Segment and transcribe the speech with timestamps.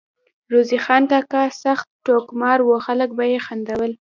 [0.51, 3.91] روزې خان کاکا سخت ټوکمار وو، خلک به ئی خندول